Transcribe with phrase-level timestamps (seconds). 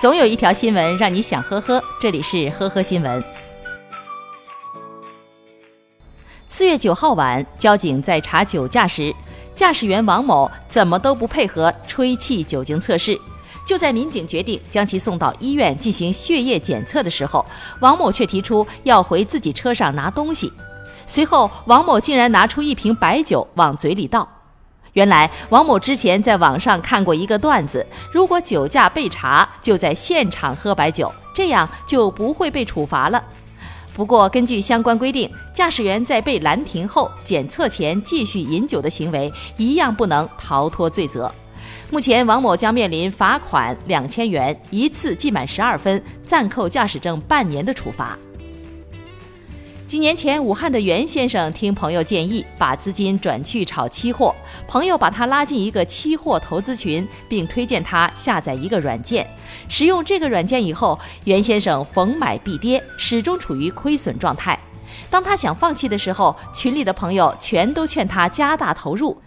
[0.00, 1.78] 总有一条新闻让你想呵呵。
[2.00, 3.22] 这里是呵呵新闻。
[6.48, 9.14] 四月九号晚，交警在查酒驾时，
[9.54, 13.20] 驾驶员王某怎么都不配合吹气酒精测试。
[13.66, 17.44] 就在民警决定将其送到医院进行血液检测的时候，
[17.80, 20.50] 王某却提出要回自己车上拿东西。
[21.06, 24.26] 随后，王某竟然拿出一瓶白酒往嘴里倒。
[24.94, 33.22] 原来，王某之前在网上看过一个段子：如果酒驾被查，就在现场喝白酒，这样就不会被处罚了。
[33.92, 41.32] 不过，根据相关规定，驾驶员在被拦停后检测前继续饮酒的行为，一样不能逃脱罪责。
[41.90, 48.16] 目前，王某将面临罚款两千元、一次记满十二分、暂扣驾驶证半年的处罚。
[49.90, 54.32] 几年前，武汉的袁先生听朋友建议，把资金转去炒期货。
[54.68, 59.28] 朋友把他拉进一个期货投资群，并推荐他下载一个软件。
[59.68, 64.56] 使用这个软件以后，袁先生逢买必跌，始终处于亏损状态。
[65.10, 69.20] 当他想放弃的时候，群里的朋友全都劝他加大投入。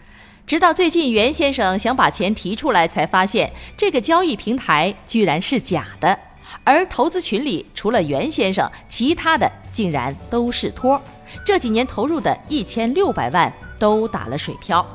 [0.46, 6.18] 直到最近，袁先生想把钱提出来，才发现这个交易平台居然是假的。
[6.62, 11.00] 而投资群里除了袁先生，其他的竟然都是托。
[11.44, 14.86] 这几年投入的一千六百万都打了水漂。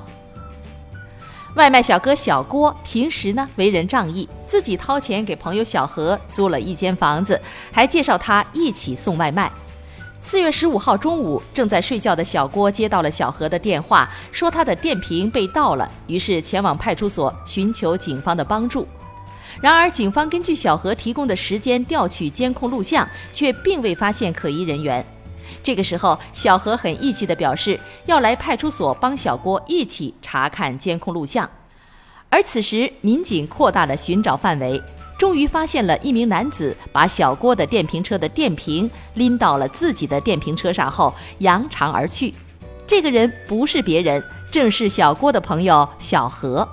[1.56, 9.52] 外卖小哥小郭平时呢为人仗义，自己掏钱给朋友小何租了一间房子，还介绍他一起送外卖。
[10.22, 18.88] 四月十五号中午，正在睡觉的小郭接到了小何的电话，说他的电瓶被盗了，于是前往派出所寻求警方的帮助。
[19.62, 25.06] 然而，警方根据小何提供的时间调取监控录像，却并未发现可疑人员。
[25.62, 31.50] 这个时候，小何很义气地表示要来派出所帮小郭一起查看监控录像。
[32.30, 34.82] 而此时，民警扩大了寻找范围，
[35.18, 42.34] 终于发现了一名男子把小郭的电瓶车的电瓶拎到了自己的电瓶车上后扬长而去。
[42.88, 46.66] 这个人不是别人，正是小郭的朋友小何。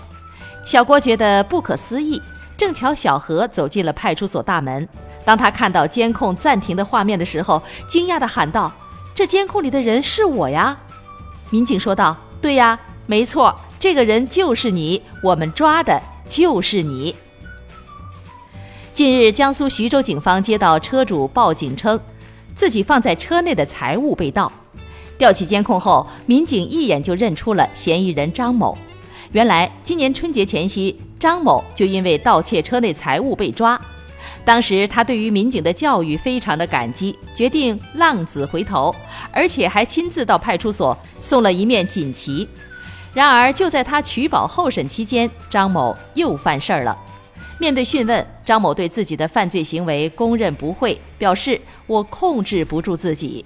[0.64, 2.22] 小郭觉得不可思议。
[2.56, 4.88] 正巧小何走进了派出所大门，
[5.24, 8.72] 当他看到监控暂停的画面的时候，惊讶地喊道
[9.14, 10.78] ：“这监控里的人是我呀！”
[11.50, 17.14] 民警说道：“对呀，没错，这个人就是你，我们抓的就是你。”
[18.92, 22.00] 近日，江苏徐州警方接到车主报警称，
[22.54, 24.50] 自己放在车内的财物被盗。
[25.18, 28.76] 调取监控后，民警一眼就认出了嫌疑人张某。
[29.32, 30.98] 原来，今年春节前夕。
[31.18, 33.80] 张某就因为盗窃车内财物被抓，
[34.44, 38.94] 当时他对于民警的教育非常的感激，决定浪子回头，
[39.32, 42.46] 而且还亲自到派出所送了一面锦旗。
[43.14, 46.96] 然而就在他取保候审期间，张某又犯事儿了。
[47.58, 53.42] 面对讯问，张某对自己的犯罪行为供认不讳，表示我控制不住自己。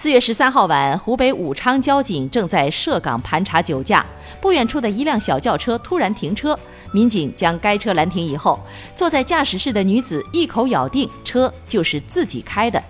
[0.00, 4.02] 四月十三号晚，湖北武昌交警正在涉岗盘查酒驾，
[4.40, 6.58] 不远处的一辆小轿车突然停车，
[6.90, 8.58] 民警将该车拦停以后，
[8.96, 12.82] 坐在驾驶室的女子一口咬定车就是自己开的，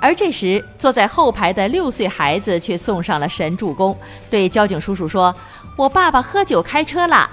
[0.00, 3.94] 而这时坐在后排的六岁孩子却送上了神助攻，
[4.30, 5.36] 对交警叔叔说
[5.76, 7.30] ：“我爸爸喝酒开车啦。”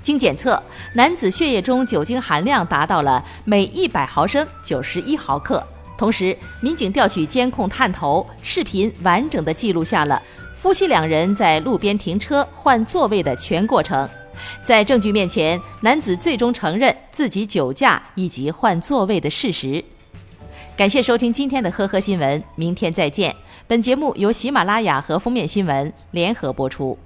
[0.00, 0.62] 经检测，
[0.94, 5.62] 男子血液中酒精含量达到了每一百毫升九十一毫克。
[5.98, 10.22] 同时，民警调取监控探头视频，完整的记录下了
[10.54, 14.08] 夫妻两人在路边停车换座位的全过程。
[14.64, 19.84] 在证据面前，男子最终承认自己酒驾以及换座位的事实。
[20.76, 23.34] 感谢收听今天的呵呵新闻，明天再见。
[23.66, 26.96] 本节目由喜马拉雅和封面新闻联合播出。